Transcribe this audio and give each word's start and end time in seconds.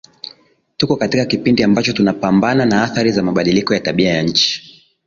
Tuko 0.77 0.95
katika 0.95 1.25
kipindi 1.25 1.63
ambacho 1.63 1.93
tunapambana 1.93 2.65
na 2.65 2.83
athari 2.83 3.11
za 3.11 3.23
mabadiliko 3.23 3.73
ya 3.73 3.79
Tabia 3.79 4.13
ya 4.13 4.21
nchini 4.23 4.63